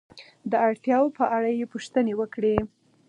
[0.51, 2.57] د اړتیاو په اړه یې پوښتنې وکړئ.